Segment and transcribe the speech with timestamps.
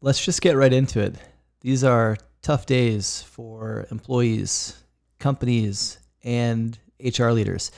[0.00, 1.16] let's just get right into it.
[1.60, 4.82] These are tough days for employees,
[5.18, 7.70] companies, and HR leaders.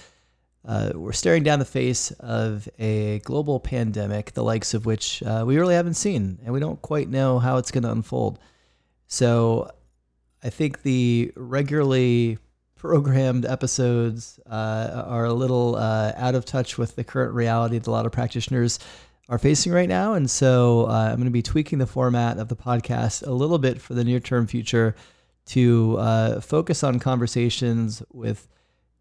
[0.65, 5.45] Uh, we're staring down the face of a global pandemic, the likes of which uh,
[5.47, 8.39] we really haven't seen, and we don't quite know how it's going to unfold.
[9.07, 9.71] So,
[10.43, 12.39] I think the regularly
[12.77, 17.89] programmed episodes uh, are a little uh, out of touch with the current reality that
[17.89, 18.79] a lot of practitioners
[19.29, 20.15] are facing right now.
[20.15, 23.59] And so uh, I'm going to be tweaking the format of the podcast a little
[23.59, 24.95] bit for the near term future
[25.47, 28.49] to uh, focus on conversations with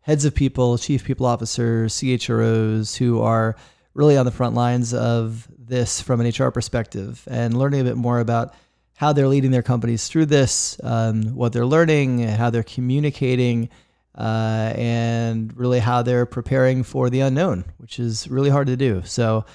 [0.02, 3.55] heads of people, chief people officers, CHROs who are
[3.93, 7.97] really on the front lines of this from an HR perspective and learning a bit
[7.97, 8.53] more about
[8.95, 13.69] how they're leading their companies through this, um, what they're learning, how they're communicating,
[14.16, 19.02] uh, and really how they're preparing for the unknown, which is really hard to do.
[19.05, 19.45] So,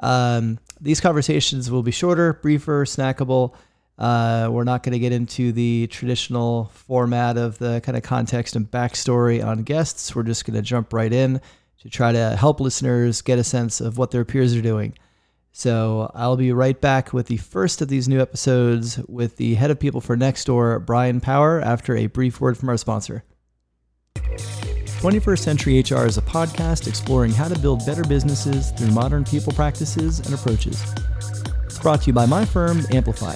[0.00, 3.54] um, these conversations will be shorter, briefer, snackable.
[3.98, 8.56] Uh, we're not going to get into the traditional format of the kind of context
[8.56, 10.14] and backstory on guests.
[10.14, 11.40] We're just going to jump right in
[11.82, 14.94] to try to help listeners get a sense of what their peers are doing.
[15.52, 19.70] So I'll be right back with the first of these new episodes with the head
[19.70, 23.22] of people for Nextdoor, Bryan Power, after a brief word from our sponsor.
[25.02, 29.52] 21st Century HR is a podcast exploring how to build better businesses through modern people
[29.52, 30.80] practices and approaches.
[31.64, 33.34] It's brought to you by my firm, Amplify.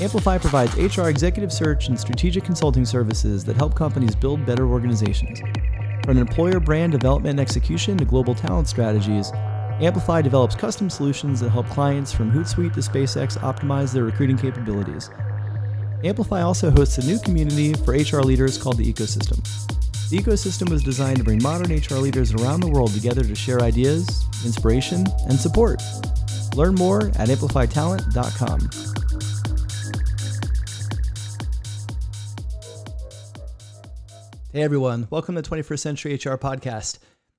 [0.00, 5.40] Amplify provides HR executive search and strategic consulting services that help companies build better organizations.
[6.04, 9.30] From employer brand development and execution to global talent strategies,
[9.80, 15.10] Amplify develops custom solutions that help clients from Hootsuite to SpaceX optimize their recruiting capabilities.
[16.02, 19.38] Amplify also hosts a new community for HR leaders called the Ecosystem.
[20.12, 23.62] The ecosystem was designed to bring modern HR leaders around the world together to share
[23.62, 25.80] ideas, inspiration, and support.
[26.54, 28.60] Learn more at amplifytalent.com.
[34.52, 36.98] Hey everyone, welcome to the 21st Century HR Podcast.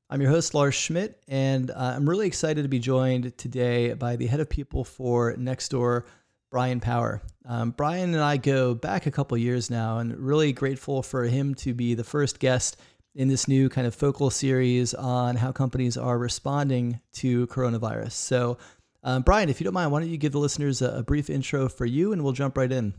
[0.09, 4.15] I'm your host, Lars Schmidt, and uh, I'm really excited to be joined today by
[4.15, 6.05] the head of people for Nextdoor,
[6.53, 7.19] Bryan Power.
[7.47, 11.55] Um, Bryan and I go back a couple years now, and really grateful for him
[11.55, 12.77] to be the first guest
[13.15, 18.11] in this new kind of focal series on how companies are responding to coronavirus.
[18.11, 18.59] So,
[19.01, 21.27] um, Bryan, if you don't mind, why don't you give the listeners a, a brief
[21.27, 22.93] intro for you, and we'll jump right in.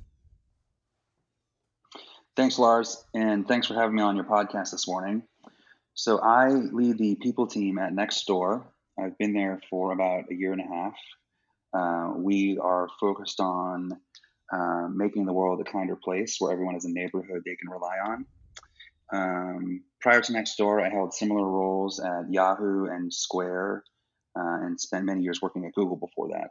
[2.34, 5.22] Thanks, Lars, and thanks for having me on your podcast this morning.
[5.94, 8.64] So, I lead the people team at Nextdoor.
[8.98, 10.94] I've been there for about a year and a half.
[11.74, 13.92] Uh, we are focused on
[14.52, 17.96] uh, making the world a kinder place where everyone has a neighborhood they can rely
[18.06, 18.26] on.
[19.12, 23.84] Um, prior to Nextdoor, I held similar roles at Yahoo and Square
[24.38, 26.50] uh, and spent many years working at Google before that.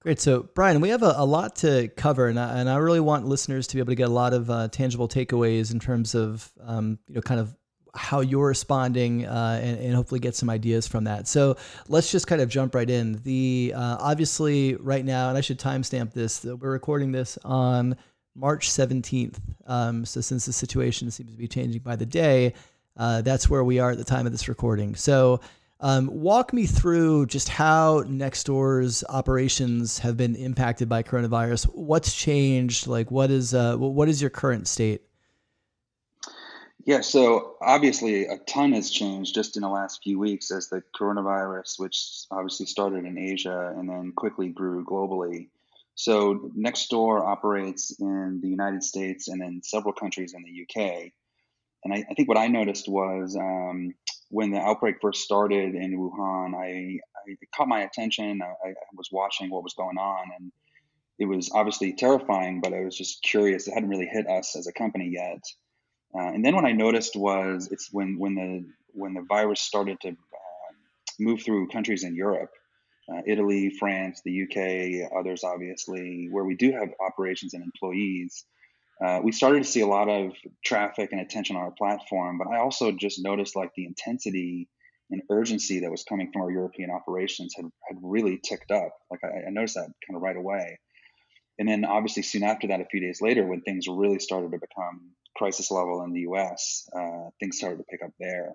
[0.00, 0.20] Great.
[0.20, 3.26] So, Bryan, we have a, a lot to cover, and I, and I really want
[3.26, 6.50] listeners to be able to get a lot of uh, tangible takeaways in terms of,
[6.60, 7.54] um, you know, kind of
[7.94, 11.28] how you're responding uh, and, and, hopefully get some ideas from that.
[11.28, 11.56] So
[11.88, 13.20] let's just kind of jump right in.
[13.22, 16.42] The uh, obviously right now, and I should timestamp this.
[16.44, 17.96] We're recording this on
[18.34, 19.38] March 17th.
[19.66, 22.54] Um, so since the situation seems to be changing by the day,
[22.96, 24.94] uh, that's where we are at the time of this recording.
[24.94, 25.40] So
[25.80, 31.64] um, walk me through just how Nextdoor's operations have been impacted by coronavirus.
[31.74, 32.86] What's changed?
[32.86, 35.02] Like, what is uh, what is your current state?
[36.84, 40.82] Yeah, so obviously a ton has changed just in the last few weeks as the
[40.98, 45.48] coronavirus, which obviously started in Asia and then quickly grew globally.
[45.94, 51.12] So Nextdoor operates in the United States and then several countries in the UK.
[51.84, 53.94] And I, I think what I noticed was um,
[54.30, 56.98] when the outbreak first started in Wuhan, I,
[57.28, 58.40] I caught my attention.
[58.42, 60.52] I, I was watching what was going on, and
[61.18, 62.60] it was obviously terrifying.
[62.60, 63.68] But I was just curious.
[63.68, 65.42] It hadn't really hit us as a company yet.
[66.14, 69.98] Uh, and then what I noticed was it's when when the when the virus started
[70.02, 70.72] to uh,
[71.18, 72.50] move through countries in Europe,
[73.10, 78.44] uh, Italy, France, the UK, others obviously, where we do have operations and employees.
[79.02, 80.32] Uh, we started to see a lot of
[80.64, 84.68] traffic and attention on our platform, but I also just noticed like the intensity
[85.10, 88.96] and urgency that was coming from our European operations had, had really ticked up.
[89.10, 90.78] Like I, I noticed that kind of right away.
[91.58, 94.58] And then obviously soon after that, a few days later, when things really started to
[94.58, 98.54] become crisis level in the US, uh, things started to pick up there.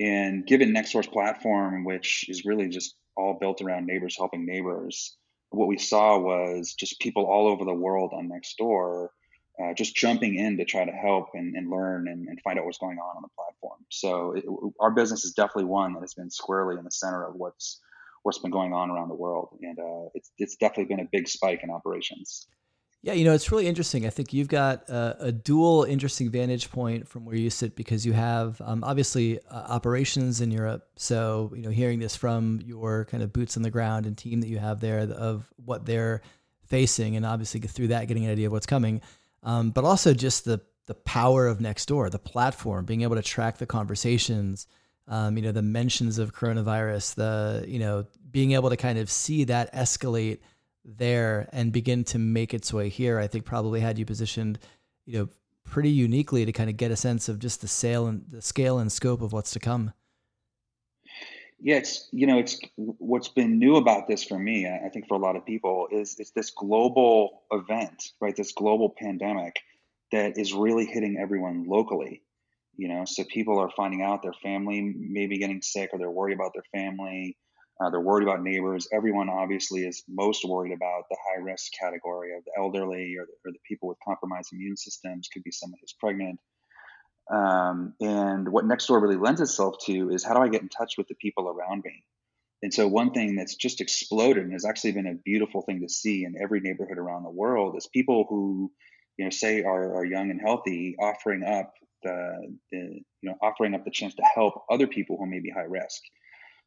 [0.00, 5.16] And given Nextdoor's platform, which is really just all built around neighbors helping neighbors,
[5.50, 9.08] what we saw was just people all over the world on Nextdoor
[9.60, 12.64] uh, just jumping in to try to help and, and learn and, and, find out
[12.64, 13.78] what's going on on the platform.
[13.90, 14.44] So it,
[14.80, 17.80] our business is definitely one that has been squarely in the center of what's
[18.22, 19.58] what's been going on around the world.
[19.60, 22.46] And uh, it's it's definitely been a big spike in operations.
[23.02, 24.04] Yeah, you know, it's really interesting.
[24.04, 28.04] I think you've got a, a dual interesting vantage point from where you sit because
[28.04, 30.86] you have um, obviously uh, operations in Europe.
[30.96, 34.42] So, you know, hearing this from your kind of boots on the ground and team
[34.42, 36.20] that you have there of what they're
[36.66, 39.00] facing, and obviously through that getting an idea of what's coming,
[39.42, 43.58] um, but also just the the power of Nextdoor, the platform, being able to track
[43.58, 44.66] the conversations,
[45.06, 49.10] um, you know, the mentions of coronavirus, the you know, being able to kind of
[49.10, 50.40] see that escalate
[50.84, 54.58] there and begin to make its way here, I think probably had you positioned,
[55.06, 55.28] you know,
[55.64, 58.78] pretty uniquely to kind of get a sense of just the sale and the scale
[58.78, 59.92] and scope of what's to come.
[61.62, 64.66] Yeah, it's you know, it's what's been new about this for me.
[64.66, 68.34] I think for a lot of people is it's this global event, right?
[68.34, 69.56] This global pandemic
[70.10, 72.22] that is really hitting everyone locally.
[72.76, 76.10] You know, so people are finding out their family may be getting sick, or they're
[76.10, 77.36] worried about their family
[77.80, 78.88] uh, they're worried about neighbors.
[78.92, 83.48] Everyone obviously is most worried about the high risk category of the elderly or the,
[83.48, 86.38] or the people with compromised immune systems, could be someone who's pregnant.
[87.32, 90.94] Um, and what Nextdoor really lends itself to is how do I get in touch
[90.98, 92.04] with the people around me?
[92.62, 95.88] And so, one thing that's just exploded and has actually been a beautiful thing to
[95.88, 98.70] see in every neighborhood around the world is people who,
[99.16, 101.72] you know, say are, are young and healthy, offering up
[102.02, 105.50] the, the, you know, offering up the chance to help other people who may be
[105.50, 106.02] high risk.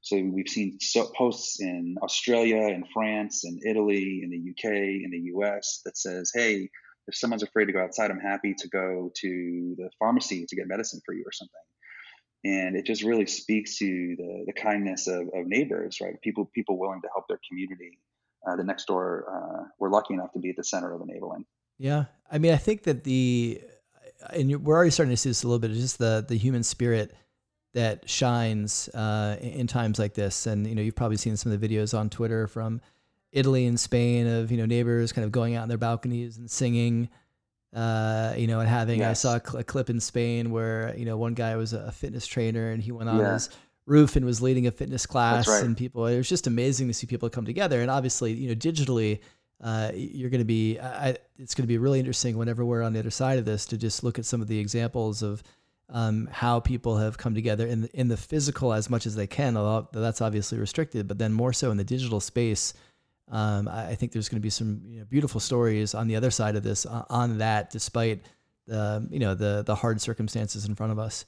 [0.03, 0.77] So we've seen
[1.15, 6.29] posts in Australia, in France, in Italy, in the UK, in the US that says,
[6.35, 6.69] hey,
[7.07, 10.67] if someone's afraid to go outside, I'm happy to go to the pharmacy to get
[10.67, 11.55] medicine for you or something.
[12.43, 16.21] And it just really speaks to the, the kindness of, of neighbors, right?
[16.21, 17.97] People people willing to help their community.
[18.45, 21.45] Uh, the Nextdoor, uh, we're lucky enough to be at the center of enabling.
[21.77, 23.61] Yeah, I mean, I think that the,
[24.31, 25.71] and we're already starting to see this a little bit.
[25.71, 27.15] Just the the human spirit
[27.73, 30.45] that shines uh, in times like this.
[30.45, 32.81] And you know, you've probably seen some of the videos on Twitter from
[33.31, 36.49] Italy and Spain of you know neighbors kind of going out on their balconies and
[36.49, 37.09] singing.
[37.75, 39.09] Uh, you know, and having yes.
[39.09, 41.91] I saw a, cl- a, clip in Spain where you know one guy was a
[41.91, 43.33] fitness trainer and he went on yeah.
[43.33, 43.49] his
[43.87, 45.63] roof and was leading a fitness class right.
[45.63, 46.05] and people.
[46.05, 47.81] It was just amazing to see people come together.
[47.81, 49.19] And obviously, you know, digitally.
[49.63, 50.77] Uh, you're going to be.
[50.77, 53.65] I, it's going to be really interesting whenever we're on the other side of this
[53.67, 55.41] to just look at some of the examples of
[55.89, 59.27] um, how people have come together in the, in the physical as much as they
[59.27, 59.57] can.
[59.57, 62.73] Although that's obviously restricted, but then more so in the digital space.
[63.31, 66.15] Um, I, I, think there's going to be some you know, beautiful stories on the
[66.17, 68.21] other side of this uh, on that, despite
[68.67, 71.25] the you know the the hard circumstances in front of us.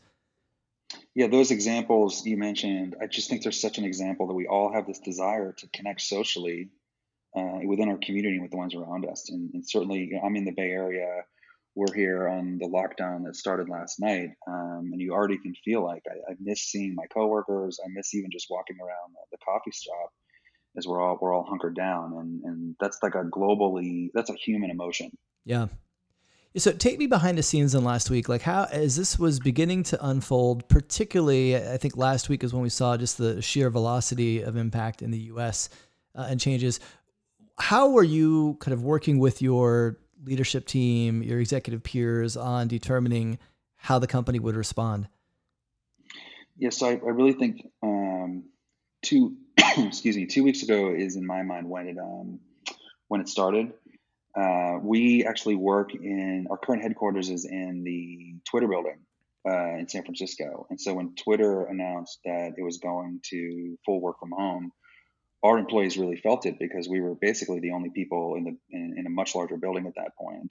[1.13, 4.71] Yeah, those examples you mentioned, I just think there's such an example that we all
[4.73, 6.69] have this desire to connect socially
[7.35, 9.29] uh, within our community with the ones around us.
[9.29, 11.23] And, and certainly, you know, I'm in the Bay Area
[11.75, 15.83] we're here on the lockdown that started last night, um, and you already can feel
[15.83, 17.79] like I, I, miss seeing my coworkers.
[17.83, 20.11] I miss even just walking around the, the, coffee shop
[20.77, 24.35] as we're all we're all hunkered down, and and that's like a globally that's a
[24.35, 25.11] human emotion.
[25.43, 25.67] Yeah.
[26.57, 29.83] So take me behind the scenes in last week, like how as this was beginning
[29.83, 30.69] to unfold.
[30.69, 35.01] Particularly, I think last week is when we saw just the sheer velocity of impact
[35.01, 35.67] in the U.S.
[36.15, 36.79] Uh, and changes.
[37.57, 43.37] How were you kind of working with your leadership team, your executive peers on determining
[43.77, 45.07] how the company would respond?
[46.57, 48.45] Yes, I, I really think um,
[49.03, 49.35] two
[49.77, 52.39] excuse me two weeks ago is in my mind when it um,
[53.07, 53.73] when it started.
[54.35, 58.97] Uh, we actually work in our current headquarters is in the Twitter building
[59.47, 64.01] uh, in San Francisco, and so when Twitter announced that it was going to full
[64.01, 64.71] work from home,
[65.45, 68.95] our employees really felt it because we were basically the only people in the in,
[68.97, 70.49] in, a much larger building at that point.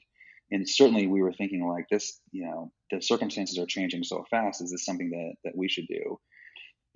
[0.51, 4.63] And certainly we were thinking like this you know the circumstances are changing so fast.
[4.63, 6.19] Is this something that that we should do?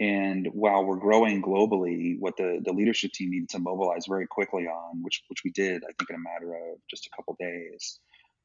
[0.00, 4.64] And while we're growing globally what the the leadership team needed to mobilize very quickly
[4.66, 7.98] on which which we did i think in a matter of just a couple days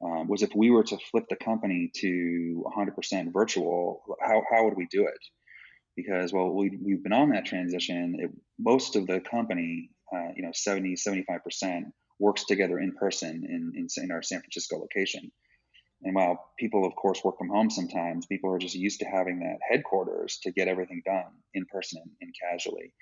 [0.04, 4.76] um, was if we were to flip the company to 100% virtual how, how would
[4.76, 5.20] we do it
[5.96, 8.16] because well we, we've been on that transition.
[8.20, 11.84] It, most of the company uh, you know 70 75%
[12.20, 15.32] works together in person in, in, in, our san francisco location.
[16.04, 19.40] And while people of course work from home sometimes people are just used to having
[19.40, 22.94] that headquarters to get everything done in person and casually.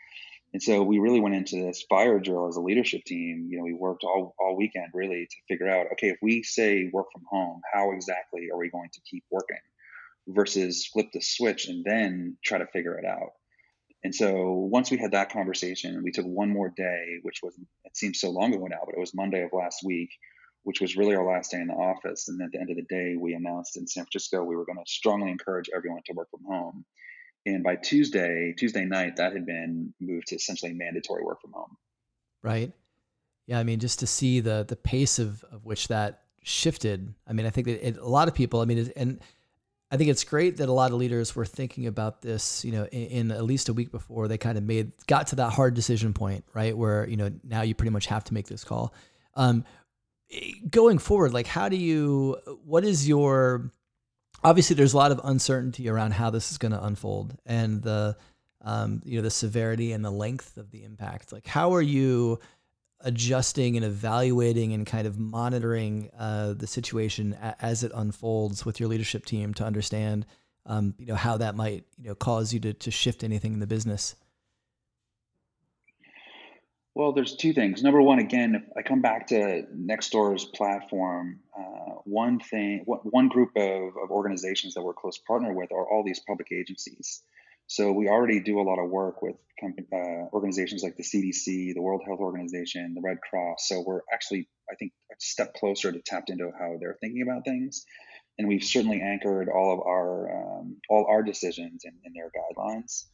[0.53, 3.47] And so we really went into this fire drill as a leadership team.
[3.49, 6.89] You know we worked all, all weekend really to figure out okay if we say
[6.91, 9.57] work from home how exactly are we going to keep working
[10.27, 13.31] versus flip the switch and then try to figure it out.
[14.03, 17.95] And so once we had that conversation, we took one more day, which was, it
[17.95, 20.09] seems so long ago now, but it was Monday of last week,
[20.63, 22.27] which was really our last day in the office.
[22.27, 24.77] And at the end of the day, we announced in San Francisco we were going
[24.83, 26.85] to strongly encourage everyone to work from home.
[27.45, 31.77] And by Tuesday, Tuesday night, that had been moved to essentially mandatory work from home.
[32.43, 32.71] Right.
[33.47, 33.59] Yeah.
[33.59, 37.13] I mean, just to see the the pace of, of which that shifted.
[37.27, 38.61] I mean, I think that it, a lot of people.
[38.61, 39.19] I mean, and
[39.91, 42.85] I think it's great that a lot of leaders were thinking about this, you know,
[42.85, 45.73] in, in, at least a week before they kind of made got to that hard
[45.73, 46.75] decision point, right?
[46.75, 48.93] Where you know now you pretty much have to make this call.
[49.35, 49.65] Um,
[50.69, 52.37] going forward, like how do you?
[52.63, 53.73] What is your?
[54.43, 58.15] Obviously, there's a lot of uncertainty around how this is going to unfold, and the,
[58.61, 61.33] um, you know, the severity and the length of the impact.
[61.33, 62.39] Like, how are you?
[63.03, 68.79] Adjusting and evaluating and kind of monitoring uh, the situation a- as it unfolds with
[68.79, 70.25] your leadership team to understand
[70.65, 73.59] um, you know how that might you know cause you to, to shift anything in
[73.59, 74.15] the business?
[76.93, 77.81] Well there's two things.
[77.81, 83.51] Number one again if i come back to nextdoor's platform uh, one thing one group
[83.55, 87.23] of, of organizations that we're close partner with are all these public agencies
[87.71, 89.95] so we already do a lot of work with uh,
[90.33, 93.69] organizations like the CDC, the World Health Organization, the Red Cross.
[93.69, 97.45] So we're actually, I think, a step closer to tapped into how they're thinking about
[97.45, 97.85] things,
[98.37, 103.05] and we've certainly anchored all of our um, all our decisions in, in their guidelines.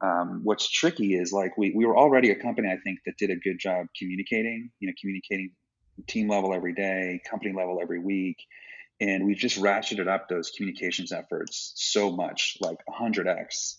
[0.00, 3.28] Um, what's tricky is like we, we were already a company I think that did
[3.28, 5.50] a good job communicating, you know, communicating
[6.06, 8.38] team level every day, company level every week,
[9.02, 13.74] and we've just ratcheted up those communications efforts so much, like 100x.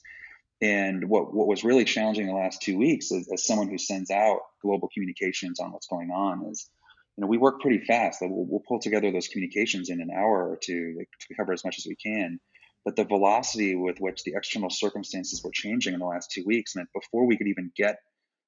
[0.62, 4.12] And what, what was really challenging the last two weeks as, as someone who sends
[4.12, 6.70] out global communications on what's going on is,
[7.16, 8.22] you know, we work pretty fast.
[8.22, 11.54] Like we'll, we'll pull together those communications in an hour or two like, to cover
[11.54, 12.40] as much as we can.
[12.84, 16.76] But the velocity with which the external circumstances were changing in the last two weeks
[16.76, 18.00] meant before we could even get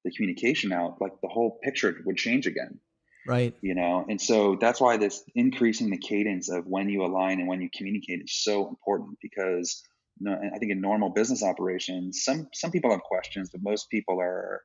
[0.04, 2.80] the communication out, like the whole picture would change again.
[3.26, 3.54] Right.
[3.60, 7.48] You know, and so that's why this increasing the cadence of when you align and
[7.48, 9.82] when you communicate is so important because
[10.26, 14.62] I think in normal business operations, some some people have questions, but most people are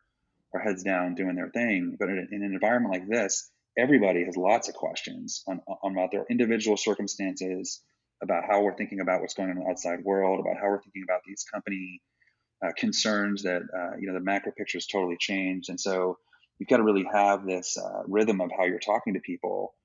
[0.53, 1.95] are heads down doing their thing.
[1.99, 6.11] But in, in an environment like this, everybody has lots of questions on, on about
[6.11, 7.81] their individual circumstances,
[8.21, 10.81] about how we're thinking about what's going on in the outside world, about how we're
[10.81, 12.01] thinking about these company
[12.65, 16.17] uh, concerns that uh, you know the macro picture has totally changed, and so
[16.59, 19.75] you've got to really have this uh, rhythm of how you're talking to people,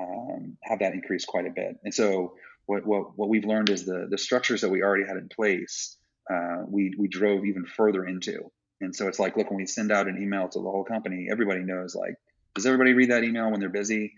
[0.00, 2.34] um, have that increase quite a bit, and so
[2.66, 5.96] what, what, what we've learned is the, the structures that we already had in place,
[6.32, 8.50] uh, we, we drove even further into.
[8.80, 11.28] And so it's like, look, when we send out an email to the whole company,
[11.30, 12.14] everybody knows like,
[12.54, 14.12] does everybody read that email when they're busy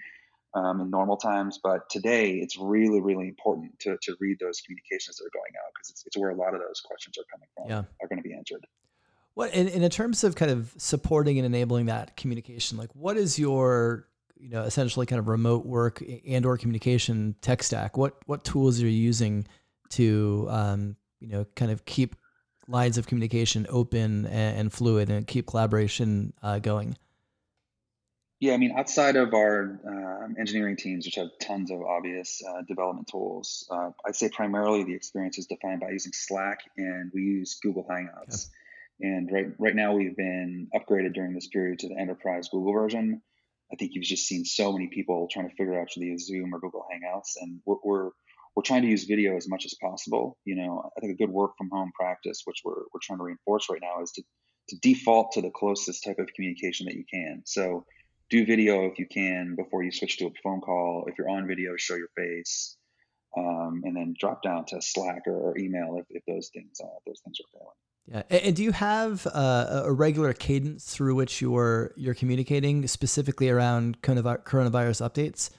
[0.54, 1.60] um, in normal times?
[1.62, 5.72] But today, it's really, really important to, to read those communications that are going out
[5.74, 7.82] because it's, it's where a lot of those questions are coming from, yeah.
[8.00, 8.66] are going to be answered.
[9.34, 13.16] What, and, and in terms of kind of supporting and enabling that communication, like what
[13.16, 14.06] is your
[14.36, 18.82] you know essentially kind of remote work and or communication tech stack what what tools
[18.82, 19.46] are you using
[19.90, 22.16] to um, you know kind of keep
[22.66, 26.96] lines of communication open and, and fluid and keep collaboration uh, going?
[28.40, 32.62] Yeah i mean outside of our um, engineering teams which have tons of obvious uh,
[32.68, 37.22] development tools uh, i'd say primarily the experience is defined by using slack and we
[37.22, 38.48] use google hangouts.
[39.00, 43.22] And right right now we've been upgraded during this period to the enterprise google version
[43.74, 46.54] I think you've just seen so many people trying to figure out they use Zoom
[46.54, 48.10] or Google Hangouts, and we're, we're
[48.54, 50.38] we're trying to use video as much as possible.
[50.44, 53.24] You know, I think a good work from home practice, which we're we're trying to
[53.24, 54.22] reinforce right now, is to
[54.68, 57.42] to default to the closest type of communication that you can.
[57.46, 57.84] So
[58.30, 61.06] do video if you can before you switch to a phone call.
[61.08, 62.76] If you're on video, show your face,
[63.36, 66.98] um, and then drop down to Slack or, or email if, if those things uh,
[67.08, 67.74] those things are failing.
[68.06, 73.48] Yeah, and do you have uh, a regular cadence through which you're you're communicating specifically
[73.48, 75.50] around coronavirus updates?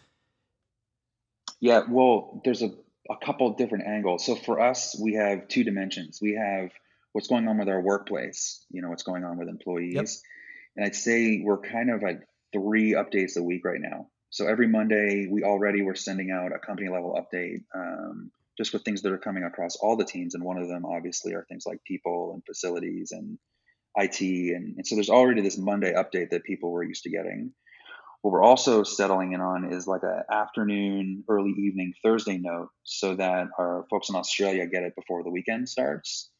[1.59, 2.69] Yeah, well, there's a,
[3.09, 4.25] a couple different angles.
[4.25, 6.19] So for us, we have two dimensions.
[6.21, 6.69] We have
[7.13, 9.95] what's going on with our workplace, you know, what's going on with employees.
[9.95, 10.05] Yep.
[10.75, 12.23] And I'd say we're kind of at
[12.53, 14.09] three updates a week right now.
[14.29, 17.63] So every Monday, we already were sending out a company level update.
[17.73, 20.35] Um, just with things that are coming across all the teams.
[20.35, 23.37] And one of them, obviously, are things like people and facilities and
[23.97, 24.21] IT.
[24.21, 27.51] And, and so there's already this Monday update that people were used to getting.
[28.21, 33.15] What we're also settling in on is like an afternoon, early evening Thursday note so
[33.15, 36.31] that our folks in Australia get it before the weekend starts,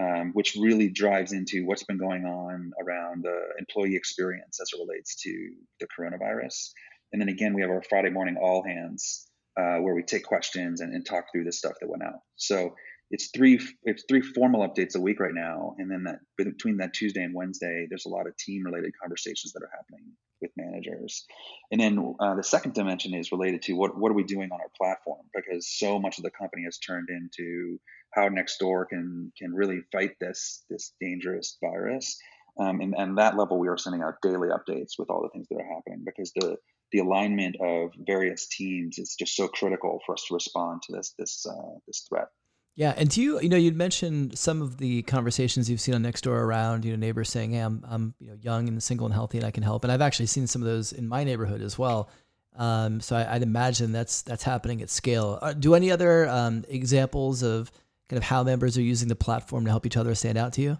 [0.00, 4.80] um, which really drives into what's been going on around the employee experience as it
[4.80, 5.50] relates to
[5.80, 6.70] the coronavirus.
[7.12, 9.26] And then again, we have our Friday morning all hands
[9.58, 12.20] uh, where we take questions and, and, talk through the stuff that went out.
[12.36, 12.74] So
[13.10, 16.94] it's three it's three formal updates a week right now, and then that between that
[16.94, 21.26] Tuesday and Wednesday, there's a lot of team related conversations that are happening with managers.
[21.70, 24.60] And then uh, the second dimension is related to what what are we doing on
[24.60, 27.78] our platform because so much of the company has turned into
[28.12, 32.18] how Nextdoor can can really fight this this dangerous virus.
[32.58, 35.48] Um, and, and that level, we are sending out daily updates with all the things
[35.48, 36.56] that are happening because the
[36.92, 41.14] the alignment of various teams is just so critical for us to respond to this
[41.18, 42.28] this uh, this threat.
[42.74, 46.02] Yeah, and do you, you know, you'd mentioned some of the conversations you've seen on
[46.02, 49.12] Nextdoor around, you know, neighbors saying, "Hey, I'm, I'm, you know, young and single and
[49.12, 51.60] healthy, and I can help." And I've actually seen some of those in my neighborhood
[51.60, 52.08] as well.
[52.56, 55.38] Um, so I, would imagine that's that's happening at scale.
[55.42, 57.70] Uh, do any other um, examples of
[58.08, 60.62] kind of how members are using the platform to help each other stand out to
[60.62, 60.78] you?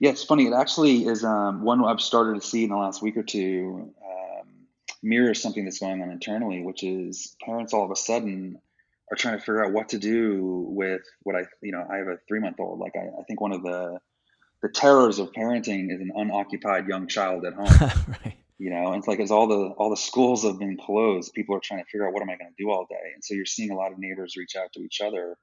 [0.00, 0.46] Yeah, it's funny.
[0.46, 3.92] It actually is um, one I've started to see in the last week or two
[4.02, 4.48] um,
[5.02, 8.58] mirrors something that's going on internally, which is parents all of a sudden
[9.12, 12.06] are trying to figure out what to do with what I, you know, I have
[12.06, 12.78] a three month old.
[12.78, 13.98] Like I, I think one of the
[14.62, 17.66] the terrors of parenting is an unoccupied young child at home.
[18.24, 18.36] right.
[18.58, 21.60] You know, it's like as all the all the schools have been closed, people are
[21.62, 23.46] trying to figure out what am I going to do all day, and so you're
[23.46, 25.36] seeing a lot of neighbors reach out to each other,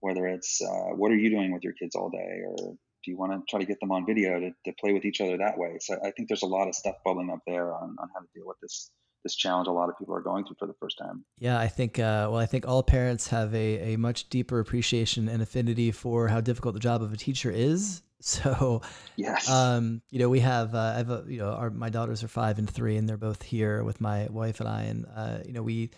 [0.00, 3.16] whether it's uh, what are you doing with your kids all day, or do you
[3.16, 5.58] want to try to get them on video to, to play with each other that
[5.58, 5.78] way?
[5.80, 8.28] So I think there's a lot of stuff bubbling up there on, on how to
[8.34, 8.90] deal with this
[9.22, 11.24] this challenge a lot of people are going through for the first time.
[11.38, 15.28] Yeah, I think uh, well, I think all parents have a, a much deeper appreciation
[15.28, 18.02] and affinity for how difficult the job of a teacher is.
[18.24, 18.82] So,
[19.16, 22.22] yes, um, you know, we have uh, I have a, you know our my daughters
[22.22, 25.38] are five and three, and they're both here with my wife and I, and uh,
[25.44, 25.90] you know we.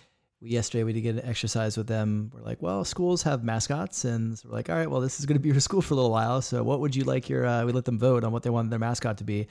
[0.44, 2.30] We, yesterday we did get an exercise with them.
[2.34, 5.24] We're like, well, schools have mascots, and so we're like, all right, well, this is
[5.24, 6.42] going to be your school for a little while.
[6.42, 7.46] So, what would you like your?
[7.46, 9.46] Uh, we let them vote on what they wanted their mascot to be,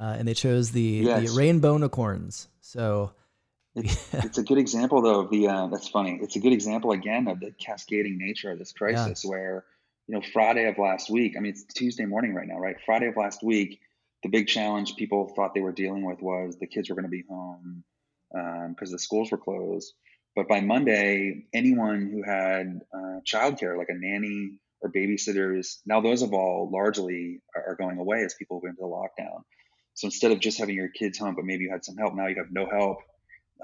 [0.00, 1.32] uh, and they chose the, yes.
[1.32, 2.48] the rainbow unicorns.
[2.60, 3.10] So
[3.74, 5.48] it's, it's, a good example, though, of the.
[5.48, 6.20] Uh, that's funny.
[6.22, 9.30] It's a good example again of the cascading nature of this crisis, yeah.
[9.30, 9.64] where
[10.06, 11.34] you know Friday of last week.
[11.36, 12.76] I mean, it's Tuesday morning right now, right?
[12.86, 13.80] Friday of last week,
[14.22, 17.10] the big challenge people thought they were dealing with was the kids were going to
[17.10, 17.82] be home
[18.30, 19.94] because um, the schools were closed.
[20.36, 26.20] But by Monday, anyone who had uh, childcare, like a nanny or babysitters, now those
[26.20, 29.42] have all largely are going away as people go into the lockdown.
[29.94, 32.28] So instead of just having your kids home, but maybe you had some help, now
[32.28, 32.98] you have no help,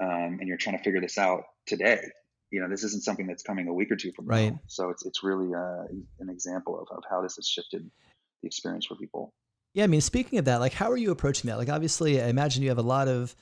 [0.01, 2.01] um, and you're trying to figure this out today.
[2.51, 4.51] You know, this isn't something that's coming a week or two from right.
[4.51, 4.59] now.
[4.67, 5.85] So it's it's really uh,
[6.19, 7.89] an example of, of how this has shifted
[8.41, 9.33] the experience for people.
[9.73, 11.57] Yeah, I mean, speaking of that, like, how are you approaching that?
[11.57, 13.35] Like, obviously, I imagine you have a lot of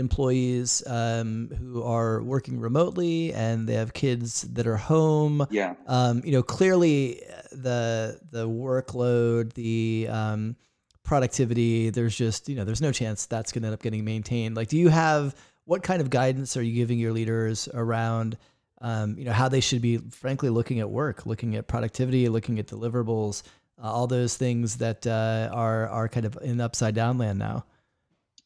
[0.00, 5.46] employees um, who are working remotely and they have kids that are home.
[5.50, 5.74] Yeah.
[5.86, 10.56] Um, you know, clearly the the workload, the um,
[11.04, 14.56] productivity, there's just you know, there's no chance that's going to end up getting maintained.
[14.56, 15.36] Like, do you have
[15.66, 18.36] what kind of guidance are you giving your leaders around?
[18.82, 22.58] Um, you know how they should be, frankly, looking at work, looking at productivity, looking
[22.58, 23.42] at deliverables,
[23.82, 27.66] uh, all those things that uh, are are kind of in upside down land now.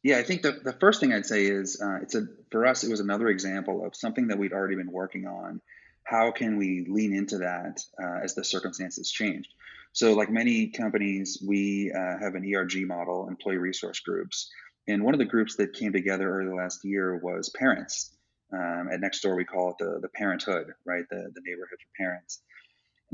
[0.05, 2.85] Yeah, I think the, the first thing I'd say is uh, it's a for us
[2.85, 5.63] it was another example of something that we'd already been working on.
[6.05, 9.49] How can we lean into that uh, as the circumstances changed?
[9.93, 14.51] So, like many companies, we uh, have an ERG model, employee resource groups,
[14.87, 18.15] and one of the groups that came together early last year was parents.
[18.53, 21.05] Um, at Nextdoor, we call it the the parenthood, right?
[21.09, 22.43] The the neighborhood for parents.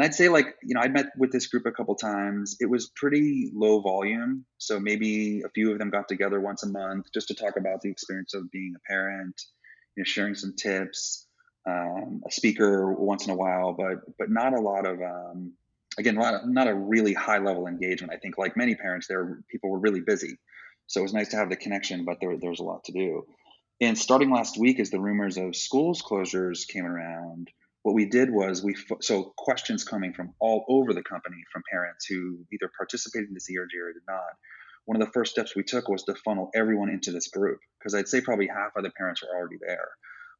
[0.00, 2.56] And I'd say, like, you know, I met with this group a couple times.
[2.58, 4.46] It was pretty low volume.
[4.56, 7.82] So maybe a few of them got together once a month just to talk about
[7.82, 9.38] the experience of being a parent,
[9.94, 11.26] you know, sharing some tips,
[11.68, 15.52] um, a speaker once in a while, but but not a lot of, um,
[15.98, 18.10] again, a not a really high level engagement.
[18.10, 20.38] I think, like many parents, there people were really busy.
[20.86, 22.92] So it was nice to have the connection, but there, there was a lot to
[22.92, 23.26] do.
[23.82, 27.50] And starting last week, as the rumors of schools closures came around,
[27.82, 32.06] what we did was we so questions coming from all over the company from parents
[32.06, 34.36] who either participated in this ERG or did not.
[34.84, 37.94] One of the first steps we took was to funnel everyone into this group because
[37.94, 39.88] I'd say probably half of the parents were already there,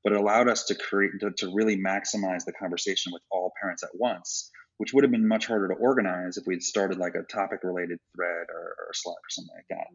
[0.02, 3.82] but it allowed us to create to, to really maximize the conversation with all parents
[3.82, 7.22] at once, which would have been much harder to organize if we'd started like a
[7.22, 9.86] topic related thread or, or Slack or something like that.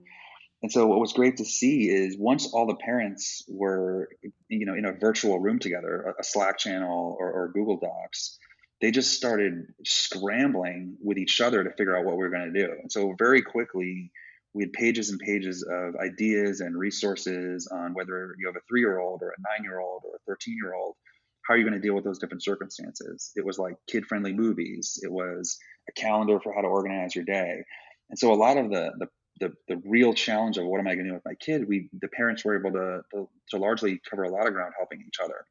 [0.61, 4.09] And so what was great to see is once all the parents were,
[4.49, 8.39] you know, in a virtual room together, a, Slack channel or, or Google Docs,
[8.81, 12.67] they just started scrambling with each other to figure out what we were going to
[12.67, 12.71] do.
[12.81, 14.11] And so very quickly,
[14.53, 18.79] we had pages and pages of ideas and resources on whether you have a three
[18.79, 20.95] year old or a nine year old or a 13 year old,
[21.41, 23.31] how are you going to deal with those different circumstances?
[23.35, 25.57] It was like kid friendly movies, it was
[25.89, 27.63] a calendar for how to organize your day.
[28.09, 29.07] And so a lot of the, the
[29.39, 31.89] the, the real challenge of what am I going to do with my kid, we
[31.99, 35.19] the parents were able to, to, to largely cover a lot of ground helping each
[35.23, 35.45] other.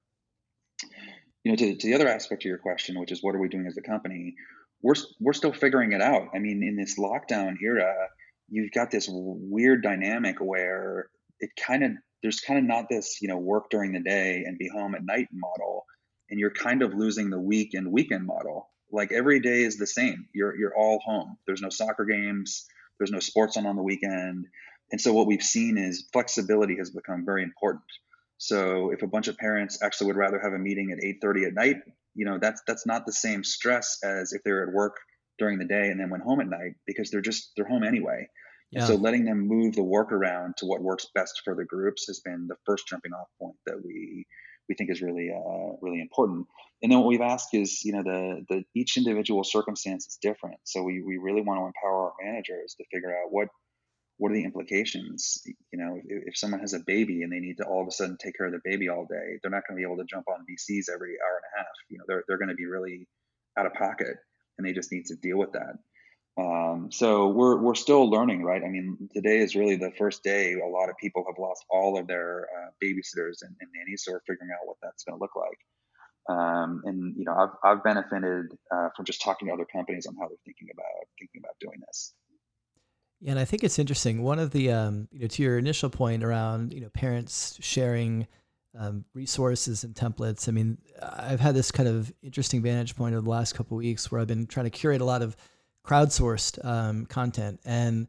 [1.44, 3.49] You know, to, to the other aspect of your question, which is what are we
[3.49, 4.35] doing as a company,
[4.83, 6.29] we're we're still figuring it out.
[6.35, 7.94] I mean, in this lockdown era,
[8.49, 11.09] you've got this weird dynamic where
[11.40, 11.92] it kind of
[12.23, 15.05] there's kind of not this you know work during the day and be home at
[15.05, 15.85] night model.
[16.31, 18.70] and you're kind of losing the week and weekend model.
[18.90, 20.27] Like every day is the same.
[20.35, 21.37] You're you're all home.
[21.47, 22.66] There's no soccer games.
[22.98, 24.46] There's no sports on on the weekend.
[24.90, 27.85] And so what we've seen is flexibility has become very important.
[28.38, 31.54] So if a bunch of parents actually would rather have a meeting at 8:30 at
[31.54, 31.76] night,
[32.14, 34.96] you know, that's that's not the same stress as if they're at work
[35.38, 38.28] during the day and then went home at night because they're just they're home anyway.
[38.70, 38.80] Yeah.
[38.80, 42.07] And so letting them move the work around to what works best for the groups
[42.09, 44.26] has been the first jumping off point that we
[44.68, 46.46] we think is really uh, really important.
[46.83, 50.57] And then what we've asked is, you know, the the each individual circumstance is different.
[50.64, 53.48] So we we really want to empower our managers to figure out what
[54.18, 55.42] what are the implications?
[55.72, 57.90] You know, if, if, someone has a baby and they need to all of a
[57.90, 60.09] sudden take care of the baby all day, they're not going to be able to
[60.09, 61.74] jump on VCs every hour and a half.
[61.88, 63.09] You know, they're they're going to be really
[63.59, 64.16] out of pocket,
[64.59, 65.74] and they just need to deal with that.
[66.37, 68.62] Um, so we're we're still learning, right?
[68.62, 70.55] I mean, today is really the first day.
[70.55, 74.12] A lot of people have lost all of their uh, babysitters and, and, nannies, so
[74.12, 76.37] we're figuring out what that's going to look like.
[76.37, 80.16] Um, and you know, I've I've benefited uh, from just talking to other companies on
[80.16, 82.14] how they're thinking about thinking about doing this.
[83.20, 84.23] Yeah, and I think it's interesting.
[84.23, 88.27] One of the um, you know to your initial point around you know parents sharing
[88.77, 90.49] um, resources and templates.
[90.49, 94.11] I mean, I've had this kind of interesting vantage point over the last couple weeks
[94.11, 95.37] where I've been trying to curate a lot of
[95.87, 98.09] crowdsourced um, content and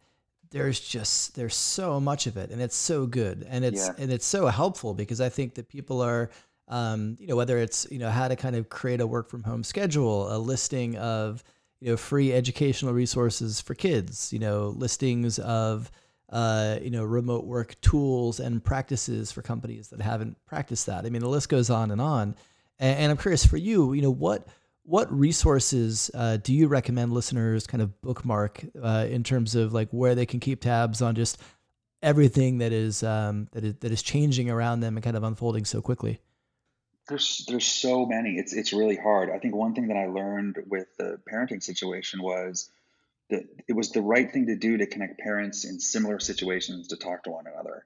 [0.52, 3.94] there's just there's so much of it and it's so good and it's yeah.
[3.98, 6.30] and it's so helpful because i think that people are
[6.68, 9.44] um, you know whether it's you know how to kind of create a work from
[9.44, 11.44] home schedule a listing of
[11.80, 15.92] you know free educational resources for kids you know listings of
[16.32, 21.10] uh, you know remote work tools and practices for companies that haven't practiced that i
[21.10, 22.36] mean the list goes on and on
[22.80, 24.48] and, and i'm curious for you you know what
[24.86, 29.90] what resources uh, do you recommend listeners kind of bookmark uh, in terms of like
[29.90, 31.40] where they can keep tabs on just
[32.04, 35.66] everything that is um, that is that is changing around them and kind of unfolding
[35.66, 36.22] so quickly?
[37.10, 38.36] There's there's so many.
[38.38, 39.30] It's it's really hard.
[39.32, 42.70] I think one thing that I learned with the parenting situation was
[43.30, 46.96] that it was the right thing to do to connect parents in similar situations to
[46.96, 47.86] talk to one another.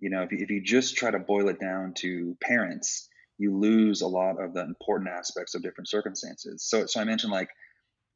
[0.00, 3.08] You know, if you, if you just try to boil it down to parents,
[3.40, 6.62] you lose a lot of the important aspects of different circumstances.
[6.62, 7.48] So, so I mentioned like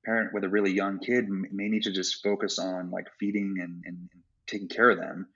[0.04, 3.82] parent with a really young kid may need to just focus on like feeding and,
[3.86, 4.10] and
[4.46, 5.26] taking care of them.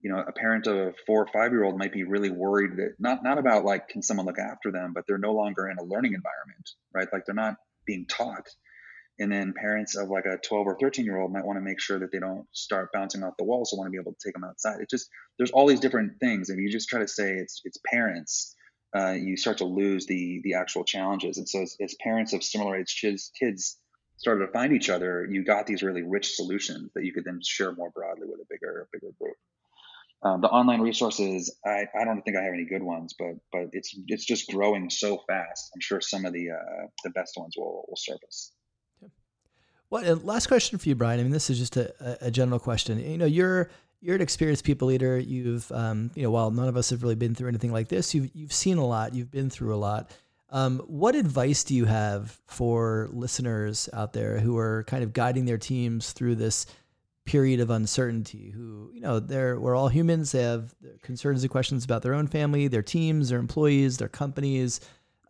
[0.00, 2.78] You know, a parent of a four or five year old might be really worried
[2.78, 5.76] that not not about like can someone look after them, but they're no longer in
[5.76, 7.08] a learning environment, right?
[7.12, 8.48] Like they're not being taught.
[9.18, 11.80] And then parents of like a 12 or 13 year old might want to make
[11.80, 13.70] sure that they don't start bouncing off the walls.
[13.70, 14.80] So want to be able to take them outside.
[14.80, 17.78] It just there's all these different things, and you just try to say it's it's
[17.92, 18.56] parents
[18.94, 21.38] uh, you start to lose the the actual challenges.
[21.38, 23.76] And so, as, as parents of similar age kids, kids
[24.16, 27.40] started to find each other, you got these really rich solutions that you could then
[27.42, 29.36] share more broadly with a bigger bigger group.
[30.22, 33.68] Um, the online resources, I, I don't think I have any good ones, but but
[33.72, 35.70] it's it's just growing so fast.
[35.74, 38.52] I'm sure some of the uh, the best ones will will surface.
[39.90, 41.20] Well, last question for you, Bryan.
[41.20, 42.98] I mean, this is just a, a general question.
[42.98, 43.70] You know, you're
[44.04, 45.18] you're an experienced people leader.
[45.18, 48.14] You've, um, you know, while none of us have really been through anything like this,
[48.14, 49.14] you've you've seen a lot.
[49.14, 50.10] You've been through a lot.
[50.50, 55.46] Um, what advice do you have for listeners out there who are kind of guiding
[55.46, 56.66] their teams through this
[57.24, 58.50] period of uncertainty?
[58.50, 60.32] Who, you know, they're we're all humans.
[60.32, 64.80] They have concerns and questions about their own family, their teams, their employees, their companies.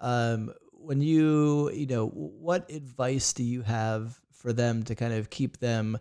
[0.01, 5.31] Um, when you, you know, what advice do you have for them to kind of
[5.31, 5.97] keep them,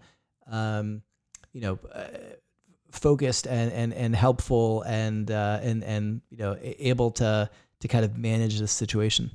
[0.48, 1.04] um,
[1.54, 2.08] you know, uh,
[2.94, 8.06] focused and and and helpful and uh, and and you know able to to kind
[8.06, 9.32] of manage this situation?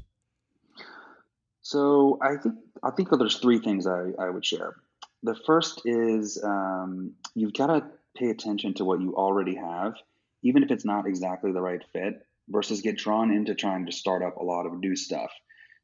[1.61, 4.77] So I think I think there's three things I, I would share.
[5.23, 7.85] The first is um, you've got to
[8.17, 9.95] pay attention to what you already have,
[10.43, 14.23] even if it's not exactly the right fit, versus get drawn into trying to start
[14.23, 15.31] up a lot of new stuff.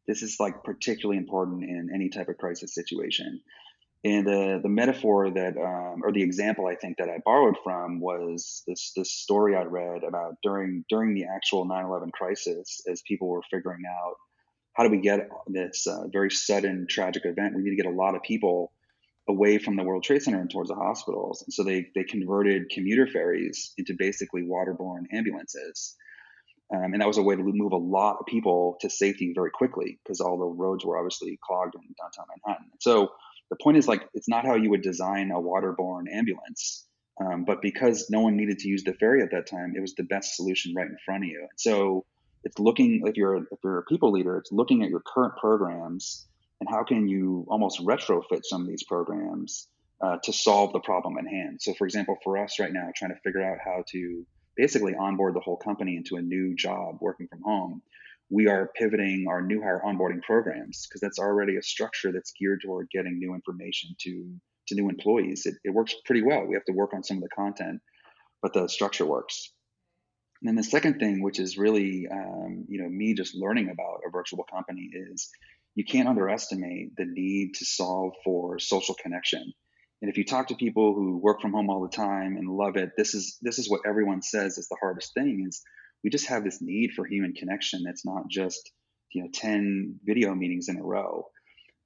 [0.06, 3.40] This is like particularly important in any type of crisis situation.
[4.04, 8.00] And the the metaphor that, um, or the example I think that I borrowed from
[8.00, 13.28] was this this story I read about during during the actual 9/11 crisis, as people
[13.28, 14.16] were figuring out
[14.74, 17.54] how do we get this uh, very sudden tragic event.
[17.56, 18.72] We need to get a lot of people
[19.26, 21.42] away from the World Trade Center and towards the hospitals.
[21.42, 25.96] And so they they converted commuter ferries into basically waterborne ambulances.
[26.74, 29.50] Um, and that was a way to move a lot of people to safety very
[29.50, 32.70] quickly because all the roads were obviously clogged in downtown Manhattan.
[32.80, 33.10] So
[33.54, 36.84] the point is like it's not how you would design a waterborne ambulance
[37.20, 39.94] um, but because no one needed to use the ferry at that time it was
[39.94, 41.40] the best solution right in front of you.
[41.40, 42.04] And so
[42.42, 46.26] it's looking if you're if you're a people leader it's looking at your current programs
[46.60, 49.68] and how can you almost retrofit some of these programs
[50.00, 51.62] uh, to solve the problem at hand.
[51.62, 55.34] So for example for us right now trying to figure out how to basically onboard
[55.34, 57.82] the whole company into a new job working from home
[58.34, 62.60] we are pivoting our new hire onboarding programs because that's already a structure that's geared
[62.64, 64.34] toward getting new information to
[64.66, 65.42] to new employees.
[65.44, 66.44] It, it works pretty well.
[66.46, 67.80] We have to work on some of the content,
[68.42, 69.52] but the structure works.
[70.40, 74.00] And then the second thing, which is really, um, you know, me just learning about
[74.06, 75.28] a virtual company, is
[75.74, 79.52] you can't underestimate the need to solve for social connection.
[80.02, 82.76] And if you talk to people who work from home all the time and love
[82.76, 85.62] it, this is this is what everyone says is the hardest thing is
[86.04, 88.70] we just have this need for human connection that's not just
[89.12, 91.26] you know 10 video meetings in a row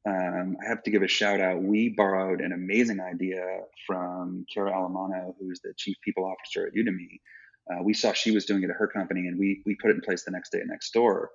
[0.09, 1.63] um, I have to give a shout out.
[1.63, 3.45] We borrowed an amazing idea
[3.87, 7.21] from Cara Allamano, who's the chief people officer at Udemy.
[7.71, 9.97] Uh, we saw she was doing it at her company, and we we put it
[9.97, 11.27] in place the next day at Nextdoor,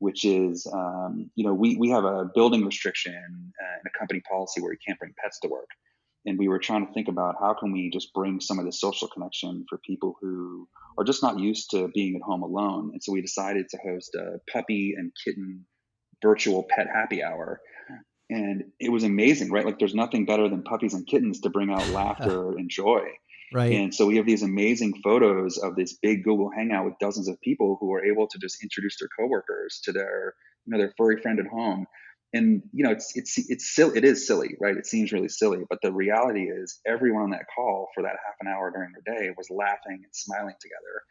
[0.00, 4.60] which is um, you know we we have a building restriction and a company policy
[4.60, 5.68] where you can't bring pets to work,
[6.26, 8.72] and we were trying to think about how can we just bring some of the
[8.72, 13.02] social connection for people who are just not used to being at home alone, and
[13.02, 15.66] so we decided to host a puppy and kitten
[16.22, 17.60] virtual pet happy hour
[18.30, 19.66] and it was amazing, right?
[19.66, 23.02] Like there's nothing better than puppies and kittens to bring out laughter and joy.
[23.52, 23.72] Right.
[23.72, 27.40] And so we have these amazing photos of this big Google Hangout with dozens of
[27.40, 31.20] people who are able to just introduce their coworkers to their, you know, their furry
[31.20, 31.86] friend at home.
[32.32, 33.98] And you know, it's it's it's silly.
[33.98, 34.76] It is silly, right?
[34.76, 38.36] It seems really silly, but the reality is, everyone on that call for that half
[38.40, 41.02] an hour during the day was laughing and smiling together.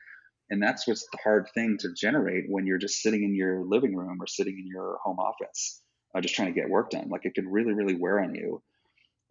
[0.50, 3.96] And that's what's the hard thing to generate when you're just sitting in your living
[3.96, 5.82] room or sitting in your home office
[6.16, 7.10] uh, just trying to get work done.
[7.10, 8.62] Like it could really, really wear on you.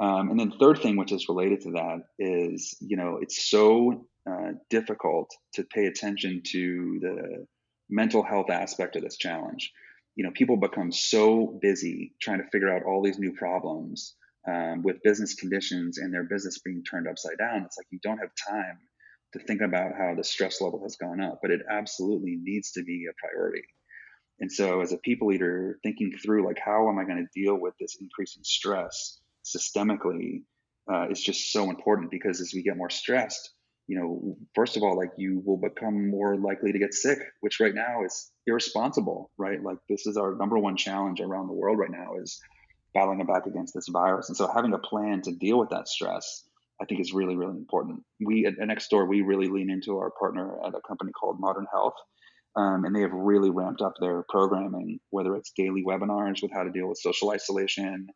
[0.00, 4.06] Um, and then third thing, which is related to that, is you know it's so
[4.30, 7.46] uh, difficult to pay attention to the
[7.90, 9.72] mental health aspect of this challenge.
[10.18, 14.16] You know, people become so busy trying to figure out all these new problems
[14.50, 17.62] um, with business conditions and their business being turned upside down.
[17.62, 18.78] It's like you don't have time
[19.34, 22.82] to think about how the stress level has gone up, but it absolutely needs to
[22.82, 23.62] be a priority.
[24.40, 27.54] And so, as a people leader, thinking through like how am I going to deal
[27.54, 30.42] with this increasing stress systemically
[30.92, 33.50] uh, is just so important because as we get more stressed,
[33.88, 37.58] you know, first of all, like you will become more likely to get sick, which
[37.58, 39.62] right now is irresponsible, right?
[39.62, 42.40] Like this is our number one challenge around the world right now is
[42.94, 44.28] battling back against this virus.
[44.28, 46.44] And so having a plan to deal with that stress,
[46.80, 48.04] I think is really, really important.
[48.20, 51.66] We at, at Nextdoor, we really lean into our partner at a company called Modern
[51.72, 51.94] Health
[52.58, 56.64] um, and they have really ramped up their programming, whether it's daily webinars with how
[56.64, 58.08] to deal with social isolation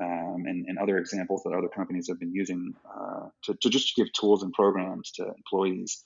[0.00, 3.94] um, and, and, other examples that other companies have been using uh, to, to just
[3.94, 6.02] give tools and programs to employees.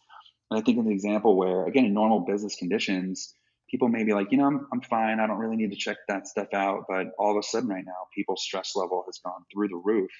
[0.51, 3.35] And I think in the example where, again, in normal business conditions,
[3.70, 5.20] people may be like, you know, I'm, I'm fine.
[5.20, 6.85] I don't really need to check that stuff out.
[6.88, 10.11] But all of a sudden, right now, people's stress level has gone through the roof.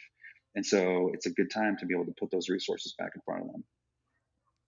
[0.55, 3.21] And so it's a good time to be able to put those resources back in
[3.25, 3.65] front of them.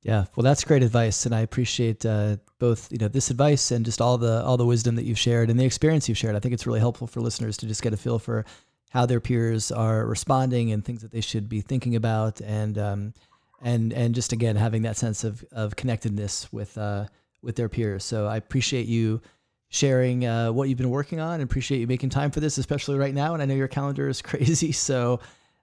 [0.02, 3.84] Yeah, well, that's great advice, and I appreciate uh, both you know this advice and
[3.84, 6.34] just all the all the wisdom that you've shared and the experience you've shared.
[6.34, 8.46] I think it's really helpful for listeners to just get a feel for
[8.90, 13.14] how their peers are responding and things that they should be thinking about, and um,
[13.62, 17.06] and and just again having that sense of of connectedness with uh,
[17.42, 18.04] with their peers.
[18.04, 19.20] So I appreciate you
[19.68, 22.98] sharing uh, what you've been working on, and appreciate you making time for this, especially
[22.98, 23.32] right now.
[23.32, 25.20] And I know your calendar is crazy, so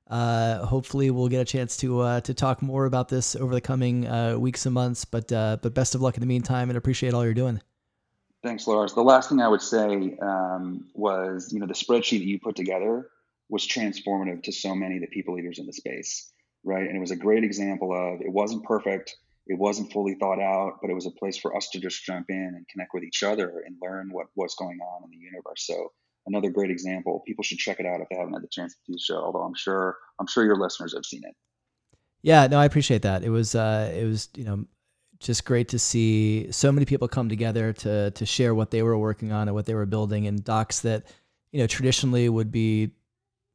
[0.09, 3.61] uh, hopefully, we'll get a chance to uh, to talk more about this over the
[3.61, 5.03] coming uh, weeks and months.
[5.03, 7.61] But uh, but best of luck in the meantime, and appreciate all you're doing.
[8.41, 8.93] Thanks, Lars.
[8.93, 12.55] The last thing I would say um, was, you know, the spreadsheet that you put
[12.55, 13.09] together
[13.49, 16.31] was transformative to so many of the people leaders in the space,
[16.63, 16.86] right?
[16.86, 19.15] And it was a great example of it wasn't perfect,
[19.47, 22.25] it wasn't fully thought out, but it was a place for us to just jump
[22.29, 25.65] in and connect with each other and learn what was going on in the universe.
[25.65, 25.91] So
[26.25, 27.23] another great example.
[27.25, 29.15] People should check it out if they haven't had the chance to do so.
[29.15, 31.36] Although I'm sure I'm sure your listeners have seen it.
[32.21, 33.23] Yeah, no, I appreciate that.
[33.23, 34.65] It was uh, it was you know
[35.19, 38.97] just great to see so many people come together to to share what they were
[38.97, 41.05] working on and what they were building in docs that
[41.51, 42.91] you know traditionally would be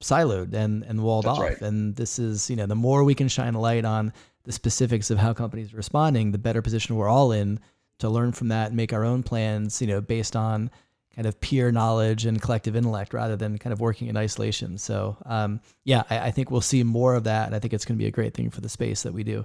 [0.03, 1.45] siloed and and walled That's off.
[1.45, 1.61] Right.
[1.61, 4.13] And this is you know the more we can shine a light on
[4.45, 7.61] the specifics of how companies are responding, the better position we're all in
[7.99, 9.81] to learn from that and make our own plans.
[9.81, 10.71] You know, based on
[11.15, 14.79] kind of peer knowledge and collective intellect rather than kind of working in isolation.
[14.79, 17.47] So, um, yeah, I, I, think we'll see more of that.
[17.47, 19.23] And I think it's going to be a great thing for the space that we
[19.23, 19.45] do.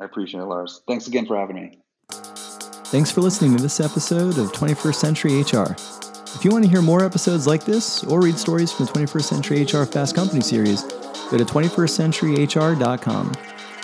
[0.00, 0.82] I appreciate it, Lars.
[0.88, 1.78] Thanks again for having me.
[2.10, 6.03] Thanks for listening to this episode of 21st Century HR.
[6.34, 9.22] If you want to hear more episodes like this or read stories from the 21st
[9.22, 10.82] Century HR Fast Company series,
[11.30, 13.32] go to 21stcenturyhr.com.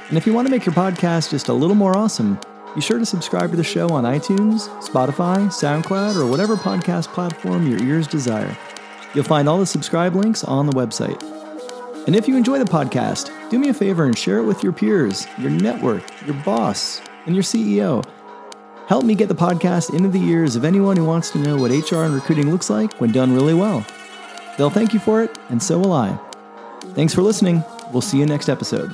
[0.09, 2.39] And if you want to make your podcast just a little more awesome,
[2.75, 7.71] be sure to subscribe to the show on iTunes, Spotify, SoundCloud, or whatever podcast platform
[7.71, 8.57] your ears desire.
[9.15, 11.23] You'll find all the subscribe links on the website.
[12.07, 14.73] And if you enjoy the podcast, do me a favor and share it with your
[14.73, 18.05] peers, your network, your boss, and your CEO.
[18.91, 21.71] Help me get the podcast into the ears of anyone who wants to know what
[21.71, 23.87] HR and recruiting looks like when done really well.
[24.59, 26.19] They'll thank you for it, and so will I.
[26.95, 27.63] Thanks for listening.
[27.93, 28.93] We'll see you next episode.